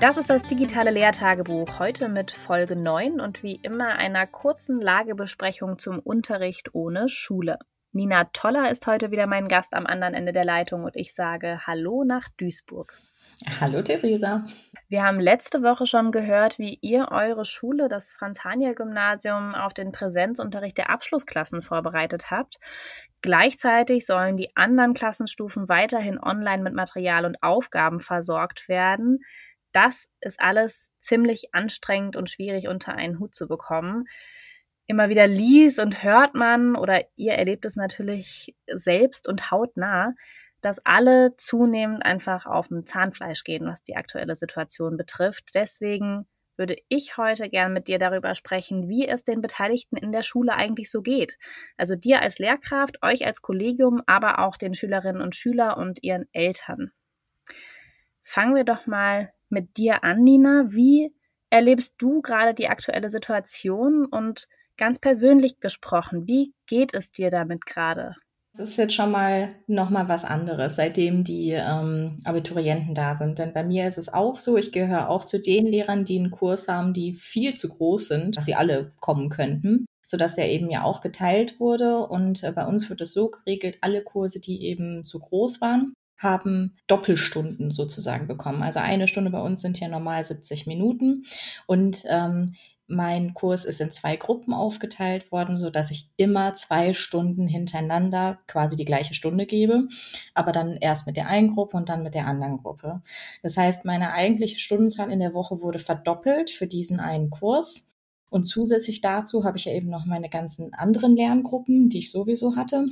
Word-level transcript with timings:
Das 0.00 0.16
ist 0.16 0.30
das 0.30 0.42
digitale 0.44 0.90
Lehrtagebuch, 0.90 1.78
heute 1.78 2.08
mit 2.08 2.30
Folge 2.30 2.74
9 2.74 3.20
und 3.20 3.42
wie 3.42 3.56
immer 3.56 3.96
einer 3.96 4.26
kurzen 4.26 4.80
Lagebesprechung 4.80 5.78
zum 5.78 5.98
Unterricht 5.98 6.74
ohne 6.74 7.10
Schule. 7.10 7.58
Nina 7.92 8.24
Toller 8.32 8.70
ist 8.70 8.86
heute 8.86 9.10
wieder 9.10 9.26
mein 9.26 9.46
Gast 9.46 9.74
am 9.74 9.84
anderen 9.84 10.14
Ende 10.14 10.32
der 10.32 10.46
Leitung 10.46 10.84
und 10.84 10.96
ich 10.96 11.14
sage 11.14 11.66
Hallo 11.66 12.04
nach 12.04 12.30
Duisburg. 12.38 12.96
Hallo 13.60 13.82
Theresa. 13.82 14.46
Wir 14.88 15.02
haben 15.02 15.20
letzte 15.20 15.62
Woche 15.62 15.84
schon 15.84 16.12
gehört, 16.12 16.58
wie 16.58 16.78
ihr 16.80 17.08
eure 17.10 17.44
Schule, 17.44 17.88
das 17.88 18.12
Franz-Haniel-Gymnasium, 18.12 19.54
auf 19.54 19.74
den 19.74 19.92
Präsenzunterricht 19.92 20.78
der 20.78 20.90
Abschlussklassen 20.90 21.60
vorbereitet 21.60 22.30
habt. 22.30 22.56
Gleichzeitig 23.22 24.06
sollen 24.06 24.36
die 24.36 24.56
anderen 24.56 24.94
Klassenstufen 24.94 25.68
weiterhin 25.68 26.18
online 26.18 26.62
mit 26.62 26.74
Material 26.74 27.26
und 27.26 27.42
Aufgaben 27.42 28.00
versorgt 28.00 28.68
werden. 28.68 29.20
Das 29.72 30.08
ist 30.20 30.40
alles 30.40 30.90
ziemlich 30.98 31.54
anstrengend 31.54 32.16
und 32.16 32.30
schwierig 32.30 32.68
unter 32.68 32.94
einen 32.94 33.18
Hut 33.18 33.34
zu 33.34 33.46
bekommen. 33.46 34.06
Immer 34.86 35.08
wieder 35.08 35.26
liest 35.26 35.78
und 35.78 36.02
hört 36.02 36.34
man 36.34 36.74
oder 36.74 37.04
ihr 37.16 37.34
erlebt 37.34 37.64
es 37.64 37.76
natürlich 37.76 38.56
selbst 38.66 39.28
und 39.28 39.50
hautnah, 39.50 40.14
dass 40.60 40.84
alle 40.84 41.36
zunehmend 41.36 42.04
einfach 42.04 42.46
auf 42.46 42.68
dem 42.68 42.84
Zahnfleisch 42.86 43.44
gehen, 43.44 43.66
was 43.66 43.82
die 43.84 43.96
aktuelle 43.96 44.34
Situation 44.34 44.96
betrifft. 44.96 45.50
Deswegen 45.54 46.26
würde 46.56 46.76
ich 46.88 47.16
heute 47.16 47.48
gern 47.48 47.72
mit 47.72 47.88
dir 47.88 47.98
darüber 47.98 48.34
sprechen, 48.34 48.88
wie 48.88 49.08
es 49.08 49.24
den 49.24 49.40
Beteiligten 49.40 49.96
in 49.96 50.12
der 50.12 50.22
Schule 50.22 50.54
eigentlich 50.54 50.90
so 50.90 51.00
geht. 51.00 51.38
Also 51.78 51.96
dir 51.96 52.20
als 52.20 52.38
Lehrkraft, 52.38 53.02
euch 53.02 53.24
als 53.24 53.40
Kollegium, 53.40 54.02
aber 54.06 54.40
auch 54.40 54.58
den 54.58 54.74
Schülerinnen 54.74 55.22
und 55.22 55.34
Schülern 55.34 55.78
und 55.78 56.02
ihren 56.02 56.28
Eltern. 56.32 56.92
Fangen 58.22 58.54
wir 58.54 58.64
doch 58.64 58.86
mal 58.86 59.32
mit 59.50 59.76
dir 59.76 60.04
an, 60.04 60.22
Nina. 60.22 60.66
Wie 60.68 61.12
erlebst 61.50 61.94
du 61.98 62.22
gerade 62.22 62.54
die 62.54 62.68
aktuelle 62.68 63.08
Situation 63.08 64.06
und 64.06 64.48
ganz 64.76 64.98
persönlich 64.98 65.60
gesprochen, 65.60 66.26
wie 66.26 66.54
geht 66.66 66.94
es 66.94 67.10
dir 67.10 67.30
damit 67.30 67.66
gerade? 67.66 68.16
Das 68.56 68.68
ist 68.68 68.78
jetzt 68.78 68.94
schon 68.94 69.12
mal 69.12 69.54
noch 69.68 69.92
was 69.92 70.24
anderes, 70.24 70.74
seitdem 70.74 71.22
die 71.22 71.50
ähm, 71.50 72.18
Abiturienten 72.24 72.94
da 72.94 73.14
sind. 73.14 73.38
Denn 73.38 73.52
bei 73.52 73.62
mir 73.62 73.86
ist 73.86 73.98
es 73.98 74.12
auch 74.12 74.40
so, 74.40 74.56
ich 74.56 74.72
gehöre 74.72 75.08
auch 75.08 75.24
zu 75.24 75.40
den 75.40 75.66
Lehrern, 75.66 76.04
die 76.04 76.18
einen 76.18 76.32
Kurs 76.32 76.66
haben, 76.66 76.92
die 76.92 77.14
viel 77.14 77.54
zu 77.54 77.68
groß 77.68 78.08
sind, 78.08 78.36
dass 78.36 78.46
sie 78.46 78.56
alle 78.56 78.92
kommen 78.98 79.28
könnten, 79.28 79.86
sodass 80.04 80.34
der 80.34 80.50
eben 80.50 80.68
ja 80.68 80.82
auch 80.82 81.00
geteilt 81.00 81.60
wurde. 81.60 82.08
Und 82.08 82.42
äh, 82.42 82.50
bei 82.50 82.66
uns 82.66 82.90
wird 82.90 83.00
es 83.02 83.12
so 83.12 83.30
geregelt, 83.30 83.78
alle 83.82 84.02
Kurse, 84.02 84.40
die 84.40 84.64
eben 84.64 85.04
zu 85.04 85.20
groß 85.20 85.60
waren, 85.60 85.94
haben 86.20 86.76
Doppelstunden 86.86 87.72
sozusagen 87.72 88.28
bekommen. 88.28 88.62
Also 88.62 88.78
eine 88.78 89.08
Stunde 89.08 89.30
bei 89.30 89.40
uns 89.40 89.62
sind 89.62 89.80
ja 89.80 89.88
normal 89.88 90.24
70 90.24 90.66
Minuten. 90.66 91.24
Und 91.66 92.04
ähm, 92.06 92.54
mein 92.90 93.34
Kurs 93.34 93.64
ist 93.64 93.80
in 93.80 93.90
zwei 93.90 94.16
Gruppen 94.16 94.52
aufgeteilt 94.52 95.30
worden, 95.30 95.56
so 95.56 95.70
dass 95.70 95.90
ich 95.90 96.10
immer 96.16 96.54
zwei 96.54 96.92
Stunden 96.92 97.46
hintereinander 97.46 98.38
quasi 98.48 98.76
die 98.76 98.84
gleiche 98.84 99.14
Stunde 99.14 99.46
gebe, 99.46 99.86
aber 100.34 100.50
dann 100.52 100.76
erst 100.76 101.06
mit 101.06 101.16
der 101.16 101.28
einen 101.28 101.54
Gruppe 101.54 101.76
und 101.76 101.88
dann 101.88 102.02
mit 102.02 102.14
der 102.14 102.26
anderen 102.26 102.58
Gruppe. 102.58 103.00
Das 103.42 103.56
heißt, 103.56 103.84
meine 103.84 104.12
eigentliche 104.12 104.58
Stundenzahl 104.58 105.10
in 105.10 105.20
der 105.20 105.34
Woche 105.34 105.60
wurde 105.60 105.78
verdoppelt 105.78 106.50
für 106.50 106.66
diesen 106.66 106.98
einen 107.00 107.30
Kurs. 107.30 107.92
Und 108.28 108.44
zusätzlich 108.44 109.00
dazu 109.00 109.44
habe 109.44 109.56
ich 109.56 109.64
ja 109.66 109.72
eben 109.72 109.88
noch 109.88 110.04
meine 110.04 110.28
ganzen 110.28 110.74
anderen 110.74 111.16
Lerngruppen, 111.16 111.88
die 111.88 111.98
ich 111.98 112.10
sowieso 112.10 112.56
hatte. 112.56 112.86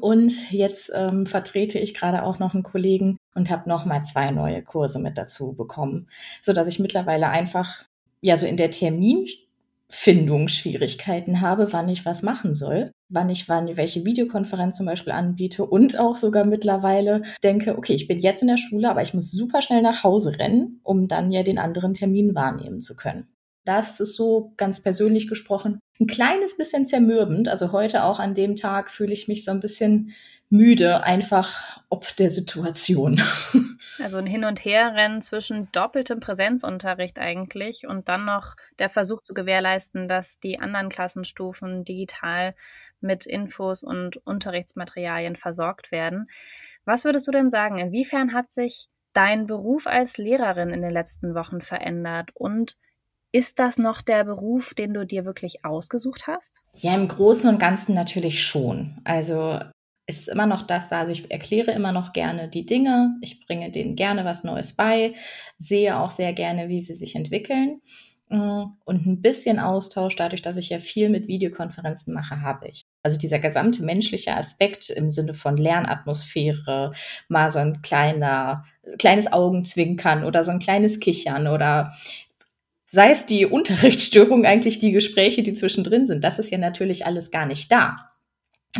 Und 0.00 0.50
jetzt 0.50 0.90
ähm, 0.94 1.26
vertrete 1.26 1.78
ich 1.78 1.94
gerade 1.94 2.22
auch 2.22 2.38
noch 2.38 2.54
einen 2.54 2.62
Kollegen 2.62 3.16
und 3.34 3.50
habe 3.50 3.68
noch 3.68 3.86
mal 3.86 4.02
zwei 4.02 4.30
neue 4.30 4.62
Kurse 4.62 4.98
mit 4.98 5.16
dazu 5.16 5.52
bekommen, 5.54 6.08
so 6.42 6.52
dass 6.52 6.68
ich 6.68 6.78
mittlerweile 6.78 7.28
einfach 7.28 7.84
ja 8.20 8.36
so 8.36 8.46
in 8.46 8.56
der 8.56 8.70
Terminfindung 8.70 10.48
Schwierigkeiten 10.48 11.40
habe, 11.40 11.72
wann 11.72 11.88
ich 11.88 12.04
was 12.04 12.22
machen 12.22 12.54
soll, 12.54 12.92
wann 13.08 13.30
ich 13.30 13.48
wann 13.48 13.76
welche 13.76 14.04
Videokonferenz 14.04 14.76
zum 14.76 14.86
Beispiel 14.86 15.12
anbiete 15.12 15.64
und 15.64 15.98
auch 15.98 16.18
sogar 16.18 16.44
mittlerweile 16.44 17.22
denke, 17.42 17.78
okay, 17.78 17.94
ich 17.94 18.08
bin 18.08 18.20
jetzt 18.20 18.42
in 18.42 18.48
der 18.48 18.58
Schule, 18.58 18.90
aber 18.90 19.02
ich 19.02 19.14
muss 19.14 19.30
super 19.30 19.62
schnell 19.62 19.82
nach 19.82 20.04
Hause 20.04 20.38
rennen, 20.38 20.80
um 20.82 21.08
dann 21.08 21.30
ja 21.30 21.42
den 21.42 21.58
anderen 21.58 21.94
Termin 21.94 22.34
wahrnehmen 22.34 22.80
zu 22.80 22.94
können. 22.96 23.28
Das 23.68 24.00
ist 24.00 24.16
so 24.16 24.54
ganz 24.56 24.82
persönlich 24.82 25.28
gesprochen 25.28 25.78
ein 26.00 26.06
kleines 26.06 26.56
bisschen 26.56 26.86
zermürbend. 26.86 27.48
Also 27.48 27.72
heute 27.72 28.04
auch 28.04 28.20
an 28.20 28.34
dem 28.34 28.56
Tag 28.56 28.90
fühle 28.90 29.12
ich 29.12 29.28
mich 29.28 29.44
so 29.44 29.50
ein 29.50 29.60
bisschen 29.60 30.12
müde, 30.50 31.02
einfach 31.02 31.82
ob 31.90 32.16
der 32.16 32.30
Situation. 32.30 33.20
Also 34.00 34.16
ein 34.18 34.26
Hin- 34.28 34.44
und 34.44 34.64
Herrennen 34.64 35.20
zwischen 35.22 35.72
doppeltem 35.72 36.20
Präsenzunterricht 36.20 37.18
eigentlich 37.18 37.88
und 37.88 38.08
dann 38.08 38.24
noch 38.24 38.54
der 38.78 38.88
Versuch 38.88 39.22
zu 39.22 39.34
gewährleisten, 39.34 40.06
dass 40.06 40.38
die 40.38 40.60
anderen 40.60 40.88
Klassenstufen 40.88 41.84
digital 41.84 42.54
mit 43.00 43.26
Infos 43.26 43.82
und 43.82 44.18
Unterrichtsmaterialien 44.24 45.34
versorgt 45.34 45.90
werden. 45.90 46.26
Was 46.84 47.04
würdest 47.04 47.26
du 47.26 47.32
denn 47.32 47.50
sagen? 47.50 47.78
Inwiefern 47.78 48.32
hat 48.32 48.52
sich 48.52 48.88
dein 49.14 49.48
Beruf 49.48 49.88
als 49.88 50.16
Lehrerin 50.16 50.70
in 50.70 50.82
den 50.82 50.92
letzten 50.92 51.34
Wochen 51.34 51.60
verändert 51.60 52.30
und 52.34 52.76
ist 53.32 53.58
das 53.58 53.78
noch 53.78 54.00
der 54.00 54.24
Beruf, 54.24 54.74
den 54.74 54.94
du 54.94 55.06
dir 55.06 55.24
wirklich 55.24 55.64
ausgesucht 55.64 56.26
hast? 56.26 56.56
Ja, 56.74 56.94
im 56.94 57.08
Großen 57.08 57.48
und 57.48 57.58
Ganzen 57.58 57.94
natürlich 57.94 58.42
schon. 58.42 59.00
Also 59.04 59.58
es 60.06 60.20
ist 60.20 60.28
immer 60.28 60.46
noch 60.46 60.66
das 60.66 60.88
da. 60.88 61.00
Also 61.00 61.12
ich 61.12 61.30
erkläre 61.30 61.72
immer 61.72 61.92
noch 61.92 62.12
gerne 62.12 62.48
die 62.48 62.64
Dinge. 62.64 63.16
Ich 63.20 63.46
bringe 63.46 63.70
denen 63.70 63.94
gerne 63.94 64.24
was 64.24 64.42
Neues 64.44 64.74
bei, 64.74 65.14
sehe 65.58 65.98
auch 65.98 66.10
sehr 66.10 66.32
gerne, 66.32 66.68
wie 66.68 66.80
sie 66.80 66.94
sich 66.94 67.14
entwickeln. 67.14 67.82
Mm, 68.30 68.64
und 68.84 69.06
ein 69.06 69.20
bisschen 69.22 69.58
Austausch, 69.58 70.16
dadurch, 70.16 70.42
dass 70.42 70.56
ich 70.56 70.70
ja 70.70 70.78
viel 70.78 71.10
mit 71.10 71.28
Videokonferenzen 71.28 72.14
mache, 72.14 72.40
habe 72.40 72.68
ich. 72.68 72.82
Also 73.02 73.18
dieser 73.18 73.38
gesamte 73.38 73.82
menschliche 73.82 74.34
Aspekt 74.34 74.90
im 74.90 75.10
Sinne 75.10 75.34
von 75.34 75.56
Lernatmosphäre, 75.56 76.92
mal 77.28 77.50
so 77.50 77.58
ein 77.58 77.82
kleiner, 77.82 78.64
kleines 78.98 79.32
Augenzwinkern 79.32 80.24
oder 80.24 80.44
so 80.44 80.50
ein 80.50 80.58
kleines 80.58 81.00
Kichern 81.00 81.48
oder 81.48 81.92
sei 82.88 83.10
es 83.10 83.26
die 83.26 83.46
Unterrichtsstörung, 83.46 84.44
eigentlich 84.44 84.80
die 84.80 84.90
Gespräche, 84.90 85.44
die 85.44 85.54
zwischendrin 85.54 86.08
sind, 86.08 86.24
das 86.24 86.40
ist 86.40 86.50
ja 86.50 86.58
natürlich 86.58 87.06
alles 87.06 87.30
gar 87.30 87.46
nicht 87.46 87.70
da. 87.70 88.10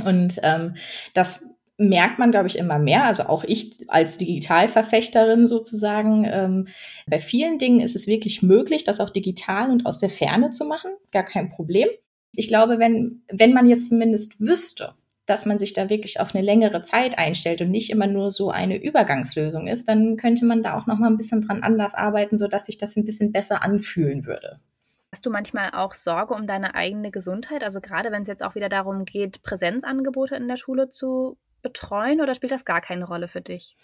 Und 0.04 0.40
ähm, 0.42 0.74
das 1.14 1.44
merkt 1.76 2.18
man, 2.18 2.32
glaube 2.32 2.48
ich, 2.48 2.58
immer 2.58 2.78
mehr. 2.78 3.04
Also 3.04 3.24
auch 3.24 3.44
ich 3.44 3.78
als 3.88 4.18
Digitalverfechterin 4.18 5.46
sozusagen. 5.46 6.26
Ähm, 6.28 6.68
bei 7.06 7.20
vielen 7.20 7.58
Dingen 7.58 7.80
ist 7.80 7.94
es 7.94 8.06
wirklich 8.06 8.42
möglich, 8.42 8.84
das 8.84 9.00
auch 9.00 9.10
digital 9.10 9.70
und 9.70 9.86
aus 9.86 10.00
der 10.00 10.08
Ferne 10.08 10.50
zu 10.50 10.64
machen. 10.64 10.90
Gar 11.12 11.24
kein 11.24 11.50
Problem. 11.50 11.88
Ich 12.32 12.48
glaube, 12.48 12.78
wenn, 12.78 13.22
wenn 13.30 13.52
man 13.52 13.68
jetzt 13.68 13.88
zumindest 13.88 14.40
wüsste, 14.40 14.94
dass 15.28 15.46
man 15.46 15.58
sich 15.58 15.74
da 15.74 15.90
wirklich 15.90 16.20
auf 16.20 16.34
eine 16.34 16.44
längere 16.44 16.82
Zeit 16.82 17.18
einstellt 17.18 17.60
und 17.60 17.70
nicht 17.70 17.90
immer 17.90 18.06
nur 18.06 18.30
so 18.30 18.50
eine 18.50 18.82
Übergangslösung 18.82 19.66
ist, 19.66 19.88
dann 19.88 20.16
könnte 20.16 20.46
man 20.46 20.62
da 20.62 20.76
auch 20.76 20.86
noch 20.86 20.98
mal 20.98 21.08
ein 21.08 21.18
bisschen 21.18 21.42
dran 21.42 21.62
anders 21.62 21.94
arbeiten, 21.94 22.36
sodass 22.36 22.66
sich 22.66 22.78
das 22.78 22.96
ein 22.96 23.04
bisschen 23.04 23.30
besser 23.30 23.62
anfühlen 23.62 24.24
würde. 24.26 24.60
Hast 25.12 25.24
du 25.24 25.30
manchmal 25.30 25.70
auch 25.72 25.94
Sorge 25.94 26.34
um 26.34 26.46
deine 26.46 26.74
eigene 26.74 27.10
Gesundheit? 27.10 27.62
Also 27.62 27.80
gerade 27.80 28.10
wenn 28.10 28.22
es 28.22 28.28
jetzt 28.28 28.42
auch 28.42 28.54
wieder 28.54 28.68
darum 28.68 29.04
geht, 29.04 29.42
Präsenzangebote 29.42 30.36
in 30.36 30.48
der 30.48 30.56
Schule 30.56 30.88
zu 30.88 31.36
betreuen 31.62 32.20
oder 32.20 32.34
spielt 32.34 32.52
das 32.52 32.64
gar 32.64 32.80
keine 32.80 33.06
Rolle 33.06 33.28
für 33.28 33.40
dich? 33.40 33.76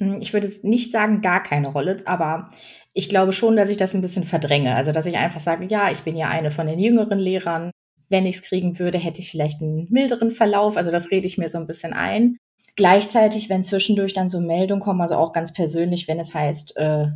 Hm, 0.00 0.20
ich 0.20 0.32
würde 0.32 0.50
nicht 0.62 0.92
sagen, 0.92 1.22
gar 1.22 1.42
keine 1.42 1.68
Rolle, 1.68 1.98
aber 2.04 2.50
ich 2.92 3.08
glaube 3.08 3.32
schon, 3.32 3.56
dass 3.56 3.68
ich 3.68 3.76
das 3.76 3.94
ein 3.94 4.02
bisschen 4.02 4.24
verdränge. 4.24 4.74
Also, 4.74 4.92
dass 4.92 5.06
ich 5.06 5.16
einfach 5.16 5.40
sage, 5.40 5.64
ja, 5.64 5.90
ich 5.90 6.02
bin 6.02 6.16
ja 6.16 6.28
eine 6.28 6.50
von 6.50 6.66
den 6.66 6.78
jüngeren 6.78 7.18
Lehrern 7.18 7.70
wenn 8.08 8.26
ich 8.26 8.36
es 8.36 8.42
kriegen 8.42 8.78
würde, 8.78 8.98
hätte 8.98 9.20
ich 9.20 9.30
vielleicht 9.30 9.62
einen 9.62 9.86
milderen 9.90 10.30
Verlauf. 10.30 10.76
Also 10.76 10.90
das 10.90 11.10
rede 11.10 11.26
ich 11.26 11.38
mir 11.38 11.48
so 11.48 11.58
ein 11.58 11.66
bisschen 11.66 11.92
ein. 11.92 12.36
Gleichzeitig, 12.76 13.48
wenn 13.48 13.62
zwischendurch 13.62 14.12
dann 14.14 14.28
so 14.28 14.40
Meldungen 14.40 14.82
kommen, 14.82 15.00
also 15.00 15.16
auch 15.16 15.32
ganz 15.32 15.52
persönlich, 15.52 16.08
wenn 16.08 16.18
es 16.18 16.34
heißt, 16.34 16.76
äh, 16.76 17.06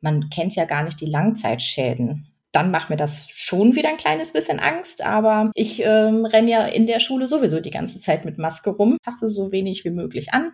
man 0.00 0.30
kennt 0.30 0.54
ja 0.56 0.64
gar 0.64 0.82
nicht 0.82 1.00
die 1.00 1.06
Langzeitschäden, 1.06 2.26
dann 2.50 2.70
macht 2.70 2.90
mir 2.90 2.96
das 2.96 3.28
schon 3.30 3.76
wieder 3.76 3.88
ein 3.88 3.96
kleines 3.96 4.32
bisschen 4.32 4.58
Angst. 4.58 5.04
Aber 5.04 5.50
ich 5.54 5.82
ähm, 5.84 6.24
renne 6.24 6.50
ja 6.50 6.66
in 6.66 6.86
der 6.86 7.00
Schule 7.00 7.28
sowieso 7.28 7.60
die 7.60 7.70
ganze 7.70 8.00
Zeit 8.00 8.24
mit 8.24 8.38
Maske 8.38 8.70
rum, 8.70 8.98
passe 9.02 9.28
so 9.28 9.52
wenig 9.52 9.84
wie 9.84 9.90
möglich 9.90 10.32
an. 10.32 10.52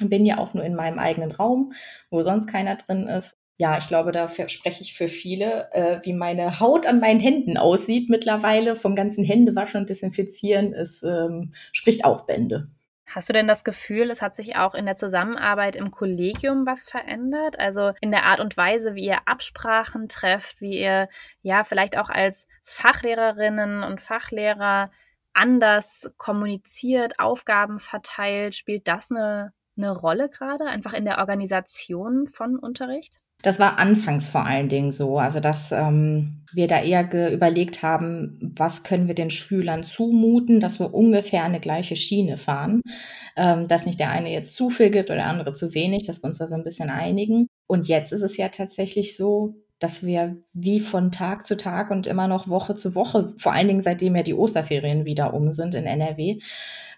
Bin 0.00 0.24
ja 0.24 0.38
auch 0.38 0.54
nur 0.54 0.64
in 0.64 0.74
meinem 0.74 0.98
eigenen 0.98 1.32
Raum, 1.32 1.72
wo 2.10 2.22
sonst 2.22 2.46
keiner 2.46 2.76
drin 2.76 3.06
ist 3.08 3.41
ja, 3.62 3.78
ich 3.78 3.86
glaube, 3.86 4.10
da 4.10 4.28
spreche 4.28 4.82
ich 4.82 4.92
für 4.92 5.06
viele, 5.06 5.68
äh, 5.70 6.00
wie 6.02 6.14
meine 6.14 6.58
Haut 6.58 6.84
an 6.84 6.98
meinen 6.98 7.20
Händen 7.20 7.56
aussieht 7.56 8.10
mittlerweile 8.10 8.74
vom 8.74 8.96
ganzen 8.96 9.22
Händewaschen 9.22 9.82
und 9.82 9.88
Desinfizieren. 9.88 10.72
Es 10.74 11.04
ähm, 11.04 11.52
spricht 11.70 12.04
auch 12.04 12.26
Bände. 12.26 12.66
Hast 13.06 13.28
du 13.28 13.32
denn 13.32 13.46
das 13.46 13.62
Gefühl, 13.62 14.10
es 14.10 14.20
hat 14.20 14.34
sich 14.34 14.56
auch 14.56 14.74
in 14.74 14.84
der 14.84 14.96
Zusammenarbeit 14.96 15.76
im 15.76 15.92
Kollegium 15.92 16.66
was 16.66 16.90
verändert? 16.90 17.56
Also 17.60 17.92
in 18.00 18.10
der 18.10 18.24
Art 18.24 18.40
und 18.40 18.56
Weise, 18.56 18.96
wie 18.96 19.06
ihr 19.06 19.28
Absprachen 19.28 20.08
trefft, 20.08 20.60
wie 20.60 20.80
ihr 20.80 21.08
ja 21.42 21.62
vielleicht 21.62 21.96
auch 21.96 22.08
als 22.08 22.48
Fachlehrerinnen 22.64 23.84
und 23.84 24.00
Fachlehrer 24.00 24.90
anders 25.34 26.12
kommuniziert, 26.16 27.20
Aufgaben 27.20 27.78
verteilt, 27.78 28.56
spielt 28.56 28.88
das 28.88 29.12
eine, 29.12 29.52
eine 29.76 29.92
Rolle 29.92 30.28
gerade, 30.28 30.64
einfach 30.64 30.94
in 30.94 31.04
der 31.04 31.18
Organisation 31.18 32.26
von 32.26 32.58
Unterricht? 32.58 33.22
Das 33.42 33.58
war 33.58 33.78
anfangs 33.78 34.28
vor 34.28 34.46
allen 34.46 34.68
Dingen 34.68 34.92
so, 34.92 35.18
also 35.18 35.40
dass 35.40 35.72
ähm, 35.72 36.44
wir 36.52 36.68
da 36.68 36.80
eher 36.80 37.32
überlegt 37.32 37.82
haben, 37.82 38.52
was 38.56 38.84
können 38.84 39.08
wir 39.08 39.16
den 39.16 39.30
Schülern 39.30 39.82
zumuten, 39.82 40.60
dass 40.60 40.78
wir 40.78 40.94
ungefähr 40.94 41.42
eine 41.42 41.58
gleiche 41.58 41.96
Schiene 41.96 42.36
fahren, 42.36 42.82
ähm, 43.36 43.66
dass 43.66 43.84
nicht 43.84 43.98
der 43.98 44.10
eine 44.10 44.30
jetzt 44.30 44.54
zu 44.54 44.70
viel 44.70 44.90
gibt 44.90 45.10
oder 45.10 45.18
der 45.18 45.26
andere 45.26 45.52
zu 45.52 45.74
wenig, 45.74 46.04
dass 46.04 46.22
wir 46.22 46.28
uns 46.28 46.38
da 46.38 46.46
so 46.46 46.54
ein 46.54 46.64
bisschen 46.64 46.90
einigen. 46.90 47.48
Und 47.66 47.88
jetzt 47.88 48.12
ist 48.12 48.22
es 48.22 48.36
ja 48.36 48.48
tatsächlich 48.48 49.16
so, 49.16 49.56
dass 49.80 50.06
wir 50.06 50.36
wie 50.52 50.78
von 50.78 51.10
Tag 51.10 51.44
zu 51.44 51.56
Tag 51.56 51.90
und 51.90 52.06
immer 52.06 52.28
noch 52.28 52.48
Woche 52.48 52.76
zu 52.76 52.94
Woche, 52.94 53.34
vor 53.38 53.52
allen 53.52 53.66
Dingen 53.66 53.80
seitdem 53.80 54.14
ja 54.14 54.22
die 54.22 54.34
Osterferien 54.34 55.04
wieder 55.04 55.34
um 55.34 55.50
sind 55.50 55.74
in 55.74 55.84
NRW, 55.84 56.38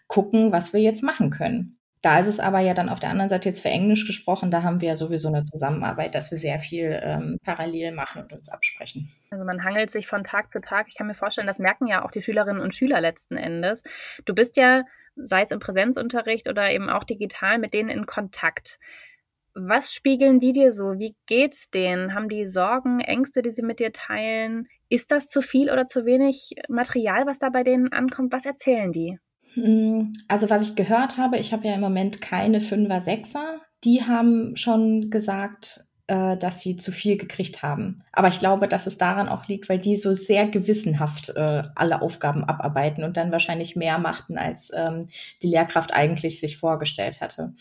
gucken, 0.06 0.52
was 0.52 0.74
wir 0.74 0.80
jetzt 0.80 1.02
machen 1.02 1.30
können. 1.30 1.78
Da 2.04 2.18
ist 2.18 2.26
es 2.26 2.38
aber 2.38 2.60
ja 2.60 2.74
dann 2.74 2.90
auf 2.90 3.00
der 3.00 3.08
anderen 3.08 3.30
Seite 3.30 3.48
jetzt 3.48 3.62
für 3.62 3.70
Englisch 3.70 4.06
gesprochen, 4.06 4.50
da 4.50 4.62
haben 4.62 4.82
wir 4.82 4.88
ja 4.88 4.96
sowieso 4.96 5.28
eine 5.28 5.44
Zusammenarbeit, 5.44 6.14
dass 6.14 6.30
wir 6.30 6.36
sehr 6.36 6.58
viel 6.58 7.00
ähm, 7.02 7.38
parallel 7.42 7.92
machen 7.92 8.20
und 8.22 8.32
uns 8.34 8.50
absprechen. 8.50 9.10
Also 9.30 9.46
man 9.46 9.64
hangelt 9.64 9.90
sich 9.90 10.06
von 10.06 10.22
Tag 10.22 10.50
zu 10.50 10.60
Tag. 10.60 10.86
Ich 10.88 10.96
kann 10.96 11.06
mir 11.06 11.14
vorstellen, 11.14 11.46
das 11.46 11.58
merken 11.58 11.86
ja 11.86 12.04
auch 12.04 12.10
die 12.10 12.22
Schülerinnen 12.22 12.60
und 12.60 12.74
Schüler 12.74 13.00
letzten 13.00 13.38
Endes. 13.38 13.82
Du 14.26 14.34
bist 14.34 14.58
ja, 14.58 14.82
sei 15.16 15.40
es 15.40 15.50
im 15.50 15.60
Präsenzunterricht 15.60 16.46
oder 16.46 16.70
eben 16.70 16.90
auch 16.90 17.04
digital, 17.04 17.58
mit 17.58 17.72
denen 17.72 17.88
in 17.88 18.04
Kontakt. 18.04 18.78
Was 19.54 19.94
spiegeln 19.94 20.40
die 20.40 20.52
dir 20.52 20.72
so? 20.72 20.98
Wie 20.98 21.16
geht's 21.24 21.70
denen? 21.70 22.12
Haben 22.12 22.28
die 22.28 22.46
Sorgen, 22.46 23.00
Ängste, 23.00 23.40
die 23.40 23.50
sie 23.50 23.62
mit 23.62 23.80
dir 23.80 23.94
teilen? 23.94 24.68
Ist 24.90 25.10
das 25.10 25.26
zu 25.26 25.40
viel 25.40 25.70
oder 25.70 25.86
zu 25.86 26.04
wenig 26.04 26.56
Material, 26.68 27.24
was 27.24 27.38
da 27.38 27.48
bei 27.48 27.62
denen 27.62 27.92
ankommt? 27.92 28.30
Was 28.30 28.44
erzählen 28.44 28.92
die? 28.92 29.18
Hm, 29.54 30.12
also 30.28 30.50
was 30.50 30.68
ich 30.68 30.76
gehört 30.76 31.16
habe, 31.16 31.38
ich 31.38 31.52
habe 31.52 31.66
ja 31.66 31.74
im 31.74 31.80
Moment 31.80 32.20
keine 32.20 32.60
Fünfer, 32.60 33.00
Sechser. 33.00 33.60
Die 33.84 34.02
haben 34.02 34.56
schon 34.56 35.10
gesagt, 35.10 35.84
äh, 36.06 36.36
dass 36.36 36.60
sie 36.60 36.76
zu 36.76 36.92
viel 36.92 37.16
gekriegt 37.16 37.62
haben. 37.62 38.02
Aber 38.12 38.28
ich 38.28 38.38
glaube, 38.38 38.68
dass 38.68 38.86
es 38.86 38.98
daran 38.98 39.28
auch 39.28 39.48
liegt, 39.48 39.70
weil 39.70 39.78
die 39.78 39.96
so 39.96 40.12
sehr 40.12 40.46
gewissenhaft 40.46 41.30
äh, 41.34 41.62
alle 41.74 42.02
Aufgaben 42.02 42.44
abarbeiten 42.44 43.04
und 43.04 43.16
dann 43.16 43.32
wahrscheinlich 43.32 43.74
mehr 43.74 43.98
machten, 43.98 44.36
als 44.36 44.70
ähm, 44.74 45.06
die 45.42 45.48
Lehrkraft 45.48 45.94
eigentlich 45.94 46.40
sich 46.40 46.58
vorgestellt 46.58 47.22
hatte. 47.22 47.54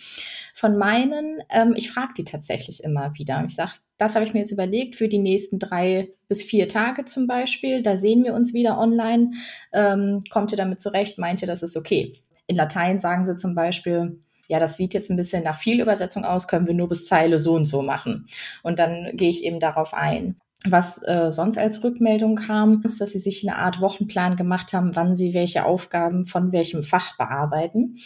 Von 0.54 0.78
meinen, 0.78 1.42
ähm, 1.50 1.74
ich 1.78 1.90
frage 1.90 2.14
die 2.18 2.26
tatsächlich 2.26 2.84
immer 2.84 3.14
wieder. 3.16 3.42
Ich 3.46 3.56
sage, 3.56 3.72
das 3.98 4.16
habe 4.16 4.26
ich 4.26 4.34
mir 4.34 4.40
jetzt 4.40 4.52
überlegt 4.52 4.96
für 4.96 5.08
die 5.08 5.20
nächsten 5.20 5.58
drei 5.58 6.10
bis 6.28 6.44
vier 6.44 6.68
Tage 6.68 7.06
zum 7.06 7.28
Beispiel. 7.28 7.82
Da 7.82 7.96
sehen 7.96 8.26
wir 8.26 8.34
uns 8.34 8.54
wieder 8.54 8.78
online. 8.78 9.32
Ähm, 9.72 10.22
kommt 10.30 10.52
ihr 10.52 10.58
damit 10.58 10.82
zurecht? 10.82 11.18
Meint 11.18 11.42
ihr, 11.42 11.48
das 11.48 11.64
ist 11.64 11.78
okay? 11.78 12.20
In 12.48 12.58
Latein 12.58 13.00
sagen 13.00 13.26
sie 13.26 13.38
zum 13.38 13.56
Beispiel, 13.56 14.20
ja, 14.48 14.60
das 14.60 14.78
sieht 14.78 14.94
jetzt 14.94 15.10
ein 15.10 15.18
bisschen 15.18 15.44
nach 15.44 15.58
viel 15.58 15.82
Übersetzung 15.82 16.26
aus, 16.26 16.48
können 16.48 16.68
wir 16.68 16.74
nur 16.74 16.90
bis 16.90 17.06
Zeile 17.06 17.38
so 17.38 17.54
und 17.54 17.66
so 17.66 17.82
machen. 17.82 18.28
Und 18.62 18.80
dann 18.80 19.12
gehe 19.14 19.30
ich 19.30 19.44
eben 19.44 19.60
darauf 19.60 19.94
ein. 19.94 20.38
Was 20.66 21.04
äh, 21.04 21.30
sonst 21.32 21.58
als 21.58 21.84
Rückmeldung 21.84 22.36
kam, 22.36 22.84
ist, 22.86 23.02
dass 23.02 23.12
sie 23.12 23.20
sich 23.20 23.46
eine 23.46 23.58
Art 23.58 23.82
Wochenplan 23.82 24.38
gemacht 24.38 24.72
haben, 24.72 24.96
wann 24.96 25.16
sie 25.16 25.34
welche 25.34 25.66
Aufgaben 25.66 26.24
von 26.24 26.54
welchem 26.54 26.84
Fach 26.84 27.18
bearbeiten. 27.18 27.98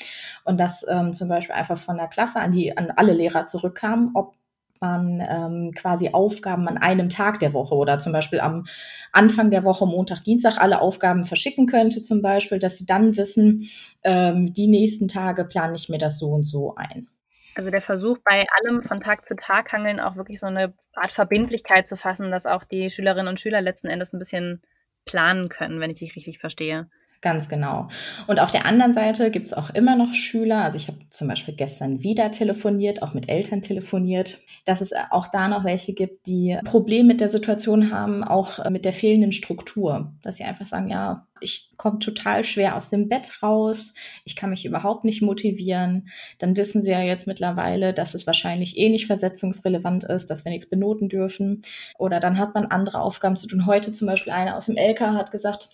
Und 0.44 0.60
das 0.60 0.84
ähm, 0.89 1.13
zum 1.13 1.30
Beispiel 1.30 1.54
einfach 1.54 1.78
von 1.78 1.98
der 1.98 2.07
Klasse 2.07 2.40
an 2.40 2.51
die 2.51 2.75
an 2.75 2.92
alle 2.95 3.13
Lehrer 3.13 3.45
zurückkam, 3.45 4.12
ob 4.16 4.33
man 4.81 5.21
ähm, 5.21 5.71
quasi 5.75 6.09
Aufgaben 6.13 6.68
an 6.68 6.77
einem 6.77 7.09
Tag 7.09 7.39
der 7.39 7.53
Woche 7.53 7.75
oder 7.75 8.00
zum 8.00 8.13
Beispiel 8.13 8.39
am 8.39 8.65
Anfang 9.12 9.51
der 9.51 9.63
Woche, 9.63 9.85
Montag, 9.85 10.24
Dienstag, 10.24 10.57
alle 10.57 10.81
Aufgaben 10.81 11.24
verschicken 11.24 11.68
könnte, 11.68 12.01
zum 12.01 12.21
Beispiel, 12.21 12.59
dass 12.59 12.77
sie 12.77 12.85
dann 12.85 13.18
wissen, 13.18 13.69
ähm, 14.03 14.53
die 14.53 14.68
nächsten 14.68 15.07
Tage 15.07 15.45
plane 15.45 15.75
ich 15.75 15.89
mir 15.89 15.97
das 15.97 16.19
so 16.19 16.27
und 16.27 16.44
so 16.44 16.75
ein. 16.75 17.07
Also 17.56 17.71
der 17.71 17.81
Versuch, 17.81 18.19
bei 18.24 18.45
allem 18.62 18.83
von 18.83 19.01
Tag 19.01 19.25
zu 19.25 19.35
Tag 19.35 19.74
hangeln 19.74 20.00
auch 20.00 20.15
wirklich 20.15 20.39
so 20.39 20.45
eine 20.45 20.74
Art 20.94 21.13
Verbindlichkeit 21.13 21.88
zu 21.88 21.97
fassen, 21.97 22.30
dass 22.30 22.45
auch 22.45 22.63
die 22.63 22.91
Schülerinnen 22.91 23.27
und 23.27 23.39
Schüler 23.39 23.62
letzten 23.62 23.88
Endes 23.88 24.13
ein 24.13 24.19
bisschen 24.19 24.62
planen 25.06 25.50
können, 25.50 25.80
wenn 25.80 25.89
ich 25.89 26.00
dich 26.00 26.15
richtig 26.15 26.38
verstehe. 26.38 26.88
Ganz 27.22 27.50
genau. 27.50 27.88
Und 28.28 28.40
auf 28.40 28.52
der 28.52 28.66
anderen 28.66 28.94
Seite 28.94 29.31
gibt 29.31 29.48
es 29.48 29.54
auch 29.54 29.72
immer 29.72 29.96
noch 29.96 30.14
Schüler. 30.14 30.64
Also 30.64 30.78
ich 30.78 30.88
habe 30.88 31.00
zum 31.10 31.28
Beispiel 31.28 31.56
gestern 31.56 32.04
wieder 32.04 32.30
telefoniert, 32.30 33.02
auch 33.02 33.16
mit 33.16 33.28
Eltern 33.28 33.64
telefoniert, 33.64 34.40
dass 34.66 34.81
es 34.81 34.92
auch 35.10 35.28
da 35.28 35.48
noch 35.48 35.64
welche 35.64 35.94
gibt, 35.94 36.28
die 36.28 36.58
Probleme 36.64 37.08
mit 37.08 37.22
der 37.22 37.30
Situation 37.30 37.92
haben, 37.92 38.24
auch 38.24 38.69
mit 38.69 38.86
der 38.86 38.94
fehlenden 38.94 39.31
Struktur. 39.31 40.14
Dass 40.22 40.38
sie 40.38 40.44
einfach 40.44 40.68
sagen, 40.68 40.90
ja, 40.90 41.25
ich 41.42 41.74
komme 41.78 42.00
total 42.00 42.44
schwer 42.44 42.75
aus 42.75 42.90
dem 42.90 43.10
Bett 43.10 43.42
raus, 43.42 43.94
ich 44.24 44.36
kann 44.36 44.50
mich 44.50 44.66
überhaupt 44.66 45.04
nicht 45.04 45.22
motivieren. 45.22 46.10
Dann 46.40 46.56
wissen 46.56 46.81
sie 46.81 46.92
ja 46.92 47.02
jetzt 47.02 47.28
mittlerweile, 47.28 47.94
dass 47.94 48.14
es 48.14 48.28
wahrscheinlich 48.28 48.78
eh 48.78 48.90
nicht 48.90 49.08
versetzungsrelevant 49.08 50.04
ist, 50.04 50.28
dass 50.28 50.46
wir 50.46 50.52
nichts 50.52 50.69
benoten 50.69 51.10
dürfen. 51.10 51.62
Oder 51.98 52.19
dann 52.19 52.38
hat 52.38 52.54
man 52.54 52.66
andere 52.66 53.02
Aufgaben 53.02 53.38
zu 53.38 53.48
tun. 53.48 53.66
Heute 53.66 53.92
zum 53.92 54.08
Beispiel 54.08 54.34
einer 54.34 54.56
aus 54.56 54.66
dem 54.66 54.78
LK 54.78 55.00
hat 55.00 55.31
gesagt, 55.31 55.69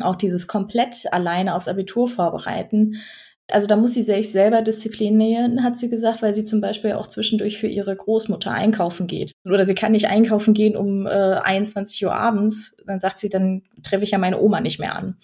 auch 0.00 0.16
dieses 0.16 0.46
komplett 0.46 1.12
alleine 1.12 1.54
aufs 1.54 1.68
Abitur 1.68 2.08
vorbereiten. 2.08 2.96
Also 3.50 3.66
da 3.66 3.76
muss 3.76 3.92
sie 3.94 4.02
sich 4.02 4.30
selber 4.30 4.62
disziplinieren, 4.62 5.62
hat 5.62 5.76
sie 5.76 5.90
gesagt, 5.90 6.22
weil 6.22 6.32
sie 6.32 6.44
zum 6.44 6.60
Beispiel 6.60 6.92
auch 6.92 7.06
zwischendurch 7.06 7.58
für 7.58 7.66
ihre 7.66 7.94
Großmutter 7.94 8.50
einkaufen 8.50 9.06
geht. 9.06 9.32
Oder 9.44 9.66
sie 9.66 9.74
kann 9.74 9.92
nicht 9.92 10.08
einkaufen 10.08 10.54
gehen 10.54 10.76
um 10.76 11.06
äh, 11.06 11.10
21 11.10 12.04
Uhr 12.06 12.14
abends. 12.14 12.76
Dann 12.86 13.00
sagt 13.00 13.18
sie, 13.18 13.28
dann 13.28 13.62
treffe 13.82 14.04
ich 14.04 14.12
ja 14.12 14.18
meine 14.18 14.40
Oma 14.40 14.60
nicht 14.60 14.78
mehr 14.78 14.96
an. 14.96 15.16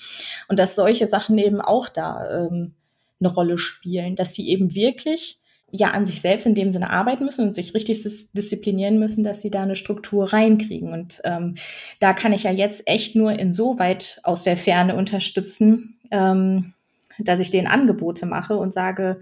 Und 0.48 0.58
dass 0.58 0.74
solche 0.74 1.06
Sachen 1.06 1.38
eben 1.38 1.60
auch 1.60 1.88
da 1.88 2.46
ähm, 2.46 2.74
eine 3.20 3.32
Rolle 3.32 3.56
spielen, 3.56 4.16
dass 4.16 4.34
sie 4.34 4.48
eben 4.48 4.74
wirklich 4.74 5.37
ja 5.70 5.90
an 5.90 6.06
sich 6.06 6.20
selbst 6.20 6.46
in 6.46 6.54
dem 6.54 6.70
Sinne 6.70 6.90
arbeiten 6.90 7.24
müssen 7.24 7.46
und 7.46 7.52
sich 7.52 7.74
richtig 7.74 8.02
disziplinieren 8.32 8.98
müssen, 8.98 9.22
dass 9.22 9.42
sie 9.42 9.50
da 9.50 9.62
eine 9.62 9.76
Struktur 9.76 10.32
reinkriegen. 10.32 10.92
Und 10.92 11.20
ähm, 11.24 11.56
da 12.00 12.14
kann 12.14 12.32
ich 12.32 12.44
ja 12.44 12.50
jetzt 12.50 12.86
echt 12.86 13.14
nur 13.16 13.32
insoweit 13.32 14.20
aus 14.22 14.44
der 14.44 14.56
Ferne 14.56 14.96
unterstützen, 14.96 15.98
ähm, 16.10 16.72
dass 17.18 17.40
ich 17.40 17.50
denen 17.50 17.66
Angebote 17.66 18.26
mache 18.26 18.56
und 18.56 18.72
sage, 18.72 19.20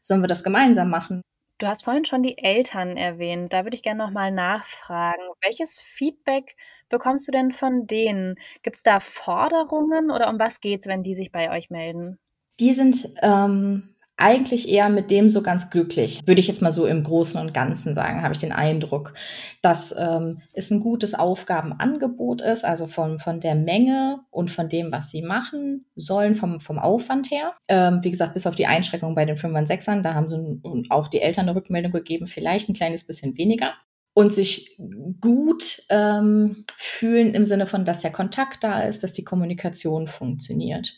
sollen 0.00 0.22
wir 0.22 0.28
das 0.28 0.44
gemeinsam 0.44 0.90
machen. 0.90 1.22
Du 1.58 1.66
hast 1.66 1.84
vorhin 1.84 2.04
schon 2.04 2.22
die 2.22 2.38
Eltern 2.38 2.96
erwähnt. 2.96 3.52
Da 3.52 3.64
würde 3.64 3.74
ich 3.74 3.82
gerne 3.82 4.04
nochmal 4.04 4.30
nachfragen. 4.30 5.22
Welches 5.42 5.80
Feedback 5.80 6.56
bekommst 6.88 7.26
du 7.26 7.32
denn 7.32 7.50
von 7.50 7.88
denen? 7.88 8.36
Gibt 8.62 8.76
es 8.76 8.82
da 8.84 9.00
Forderungen 9.00 10.12
oder 10.12 10.28
um 10.28 10.38
was 10.38 10.60
geht 10.60 10.80
es, 10.80 10.86
wenn 10.86 11.02
die 11.02 11.14
sich 11.14 11.32
bei 11.32 11.50
euch 11.50 11.68
melden? 11.70 12.18
Die 12.60 12.72
sind 12.72 13.08
ähm, 13.22 13.94
eigentlich 14.18 14.68
eher 14.68 14.88
mit 14.88 15.10
dem 15.10 15.30
so 15.30 15.42
ganz 15.42 15.70
glücklich, 15.70 16.20
würde 16.26 16.40
ich 16.40 16.48
jetzt 16.48 16.60
mal 16.60 16.72
so 16.72 16.86
im 16.86 17.04
Großen 17.04 17.40
und 17.40 17.54
Ganzen 17.54 17.94
sagen, 17.94 18.22
habe 18.22 18.34
ich 18.34 18.40
den 18.40 18.52
Eindruck, 18.52 19.14
dass 19.62 19.94
ähm, 19.96 20.42
es 20.52 20.70
ein 20.70 20.80
gutes 20.80 21.14
Aufgabenangebot 21.14 22.42
ist, 22.42 22.64
also 22.64 22.86
von, 22.86 23.18
von 23.18 23.38
der 23.38 23.54
Menge 23.54 24.18
und 24.30 24.50
von 24.50 24.68
dem, 24.68 24.90
was 24.90 25.10
sie 25.10 25.22
machen 25.22 25.86
sollen, 25.94 26.34
vom, 26.34 26.58
vom 26.58 26.80
Aufwand 26.80 27.30
her. 27.30 27.52
Ähm, 27.68 28.00
wie 28.02 28.10
gesagt, 28.10 28.34
bis 28.34 28.46
auf 28.46 28.56
die 28.56 28.66
Einschränkung 28.66 29.14
bei 29.14 29.24
den 29.24 29.36
5 29.36 29.56
und 29.56 29.68
6ern, 29.68 30.02
da 30.02 30.14
haben 30.14 30.28
sie 30.28 30.60
auch 30.90 31.06
die 31.06 31.20
Eltern 31.20 31.48
eine 31.48 31.56
Rückmeldung 31.56 31.92
gegeben, 31.92 32.26
vielleicht 32.26 32.68
ein 32.68 32.74
kleines 32.74 33.06
bisschen 33.06 33.38
weniger 33.38 33.72
und 34.18 34.34
sich 34.34 34.76
gut 35.20 35.84
ähm, 35.90 36.64
fühlen 36.76 37.34
im 37.34 37.44
Sinne 37.44 37.66
von, 37.66 37.84
dass 37.84 38.00
der 38.00 38.10
Kontakt 38.10 38.64
da 38.64 38.82
ist, 38.82 39.04
dass 39.04 39.12
die 39.12 39.22
Kommunikation 39.22 40.08
funktioniert. 40.08 40.96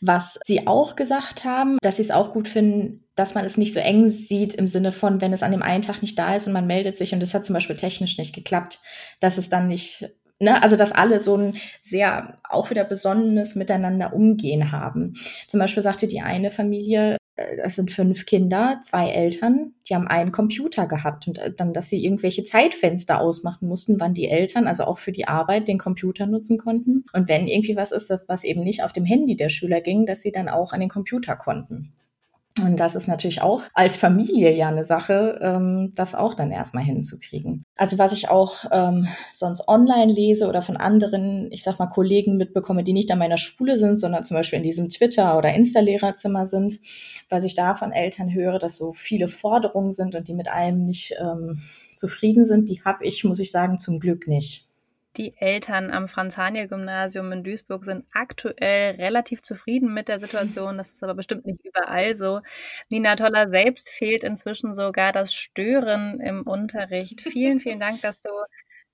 Was 0.00 0.38
sie 0.44 0.68
auch 0.68 0.94
gesagt 0.94 1.44
haben, 1.44 1.78
dass 1.82 1.96
sie 1.96 2.02
es 2.02 2.12
auch 2.12 2.30
gut 2.30 2.46
finden, 2.46 3.08
dass 3.16 3.34
man 3.34 3.44
es 3.44 3.56
nicht 3.56 3.74
so 3.74 3.80
eng 3.80 4.08
sieht 4.08 4.54
im 4.54 4.68
Sinne 4.68 4.92
von, 4.92 5.20
wenn 5.20 5.32
es 5.32 5.42
an 5.42 5.50
dem 5.50 5.64
einen 5.64 5.82
Tag 5.82 6.00
nicht 6.00 6.16
da 6.16 6.36
ist 6.36 6.46
und 6.46 6.52
man 6.52 6.68
meldet 6.68 6.96
sich 6.96 7.12
und 7.12 7.20
es 7.24 7.34
hat 7.34 7.44
zum 7.44 7.54
Beispiel 7.54 7.74
technisch 7.74 8.18
nicht 8.18 8.32
geklappt, 8.32 8.78
dass 9.18 9.36
es 9.36 9.48
dann 9.48 9.66
nicht 9.66 10.08
Ne, 10.40 10.60
also 10.60 10.74
dass 10.74 10.90
alle 10.90 11.20
so 11.20 11.36
ein 11.36 11.54
sehr 11.80 12.38
auch 12.50 12.68
wieder 12.68 12.84
besonnenes 12.84 13.54
Miteinander 13.54 14.12
umgehen 14.12 14.72
haben. 14.72 15.14
Zum 15.46 15.60
Beispiel 15.60 15.82
sagte 15.82 16.08
die 16.08 16.22
eine 16.22 16.50
Familie, 16.50 17.16
äh, 17.36 17.56
es 17.62 17.76
sind 17.76 17.90
fünf 17.90 18.26
Kinder, 18.26 18.80
zwei 18.82 19.08
Eltern, 19.08 19.74
die 19.88 19.94
haben 19.94 20.08
einen 20.08 20.32
Computer 20.32 20.86
gehabt 20.86 21.26
und 21.26 21.38
äh, 21.38 21.52
dann, 21.52 21.72
dass 21.72 21.88
sie 21.90 22.04
irgendwelche 22.04 22.44
Zeitfenster 22.44 23.20
ausmachen 23.20 23.68
mussten, 23.68 24.00
wann 24.00 24.14
die 24.14 24.28
Eltern, 24.28 24.66
also 24.66 24.84
auch 24.84 24.98
für 24.98 25.12
die 25.12 25.28
Arbeit, 25.28 25.68
den 25.68 25.78
Computer 25.78 26.26
nutzen 26.26 26.58
konnten. 26.58 27.04
Und 27.12 27.28
wenn 27.28 27.46
irgendwie 27.46 27.76
was 27.76 27.92
ist, 27.92 28.12
was 28.28 28.44
eben 28.44 28.62
nicht 28.62 28.82
auf 28.82 28.92
dem 28.92 29.04
Handy 29.04 29.36
der 29.36 29.48
Schüler 29.48 29.80
ging, 29.80 30.06
dass 30.06 30.22
sie 30.22 30.32
dann 30.32 30.48
auch 30.48 30.72
an 30.72 30.80
den 30.80 30.88
Computer 30.88 31.36
konnten. 31.36 31.92
Und 32.60 32.78
das 32.78 32.94
ist 32.94 33.08
natürlich 33.08 33.42
auch 33.42 33.62
als 33.72 33.96
Familie 33.96 34.54
ja 34.54 34.68
eine 34.68 34.84
Sache, 34.84 35.40
ähm, 35.42 35.90
das 35.96 36.14
auch 36.14 36.34
dann 36.34 36.52
erstmal 36.52 36.84
hinzukriegen. 36.84 37.64
Also 37.76 37.98
was 37.98 38.12
ich 38.12 38.28
auch 38.28 38.64
ähm, 38.70 39.08
sonst 39.32 39.66
online 39.66 40.12
lese 40.12 40.46
oder 40.46 40.62
von 40.62 40.76
anderen, 40.76 41.50
ich 41.50 41.64
sag 41.64 41.80
mal, 41.80 41.88
Kollegen 41.88 42.36
mitbekomme, 42.36 42.84
die 42.84 42.92
nicht 42.92 43.10
an 43.10 43.18
meiner 43.18 43.38
Schule 43.38 43.76
sind, 43.76 43.96
sondern 43.96 44.22
zum 44.22 44.36
Beispiel 44.36 44.58
in 44.58 44.62
diesem 44.62 44.88
Twitter- 44.88 45.36
oder 45.36 45.52
Insta-Lehrerzimmer 45.52 46.46
sind, 46.46 46.78
was 47.28 47.42
ich 47.42 47.56
da 47.56 47.74
von 47.74 47.90
Eltern 47.90 48.32
höre, 48.32 48.60
dass 48.60 48.76
so 48.76 48.92
viele 48.92 49.26
Forderungen 49.26 49.90
sind 49.90 50.14
und 50.14 50.28
die 50.28 50.34
mit 50.34 50.46
allem 50.46 50.84
nicht 50.84 51.16
ähm, 51.20 51.60
zufrieden 51.92 52.44
sind, 52.46 52.68
die 52.68 52.82
habe 52.84 53.04
ich, 53.04 53.24
muss 53.24 53.40
ich 53.40 53.50
sagen, 53.50 53.80
zum 53.80 53.98
Glück 53.98 54.28
nicht. 54.28 54.68
Die 55.16 55.36
Eltern 55.36 55.92
am 55.92 56.08
Franz-Haniel-Gymnasium 56.08 57.30
in 57.30 57.44
Duisburg 57.44 57.84
sind 57.84 58.04
aktuell 58.12 58.96
relativ 58.96 59.42
zufrieden 59.42 59.94
mit 59.94 60.08
der 60.08 60.18
Situation. 60.18 60.76
Das 60.76 60.90
ist 60.90 61.04
aber 61.04 61.14
bestimmt 61.14 61.46
nicht 61.46 61.64
überall 61.64 62.16
so. 62.16 62.40
Nina 62.88 63.14
Toller 63.14 63.48
selbst 63.48 63.90
fehlt 63.90 64.24
inzwischen 64.24 64.74
sogar 64.74 65.12
das 65.12 65.32
Stören 65.32 66.20
im 66.20 66.42
Unterricht. 66.42 67.20
Vielen, 67.20 67.60
vielen 67.60 67.78
Dank, 67.78 68.02
dass 68.02 68.18
du 68.18 68.30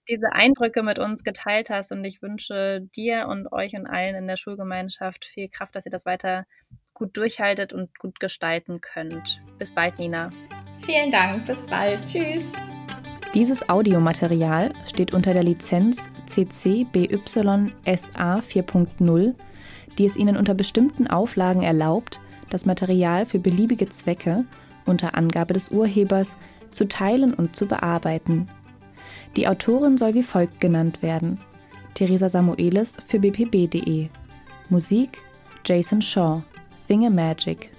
diese 0.08 0.32
Eindrücke 0.32 0.82
mit 0.82 0.98
uns 0.98 1.24
geteilt 1.24 1.70
hast 1.70 1.92
und 1.92 2.04
ich 2.04 2.20
wünsche 2.20 2.80
dir 2.96 3.28
und 3.28 3.50
euch 3.52 3.74
und 3.74 3.86
allen 3.86 4.16
in 4.16 4.26
der 4.26 4.36
Schulgemeinschaft 4.36 5.24
viel 5.24 5.48
Kraft, 5.48 5.74
dass 5.74 5.86
ihr 5.86 5.92
das 5.92 6.04
weiter 6.04 6.44
gut 6.92 7.16
durchhaltet 7.16 7.72
und 7.72 7.98
gut 7.98 8.20
gestalten 8.20 8.80
könnt. 8.80 9.40
Bis 9.58 9.72
bald, 9.72 9.98
Nina. 9.98 10.30
Vielen 10.84 11.10
Dank, 11.10 11.46
bis 11.46 11.66
bald. 11.66 12.04
Tschüss. 12.04 12.52
Dieses 13.32 13.68
Audiomaterial 13.68 14.72
steht 14.86 15.14
unter 15.14 15.32
der 15.32 15.44
Lizenz 15.44 16.08
CC 16.26 16.84
BY 16.84 17.20
SA 17.86 18.40
4.0, 18.40 19.34
die 19.96 20.04
es 20.04 20.16
Ihnen 20.16 20.36
unter 20.36 20.54
bestimmten 20.54 21.06
Auflagen 21.06 21.62
erlaubt, 21.62 22.20
das 22.50 22.66
Material 22.66 23.24
für 23.26 23.38
beliebige 23.38 23.88
Zwecke 23.88 24.44
unter 24.84 25.14
Angabe 25.16 25.54
des 25.54 25.68
Urhebers 25.68 26.34
zu 26.72 26.88
teilen 26.88 27.32
und 27.32 27.54
zu 27.54 27.66
bearbeiten. 27.66 28.48
Die 29.36 29.46
Autorin 29.46 29.96
soll 29.96 30.14
wie 30.14 30.24
folgt 30.24 30.60
genannt 30.60 31.00
werden: 31.00 31.38
Theresa 31.94 32.28
Samuelis 32.28 32.96
für 33.06 33.20
bpb.de. 33.20 34.08
Musik 34.70 35.18
Jason 35.64 36.02
Shaw. 36.02 36.42
Thingamagik 36.88 37.70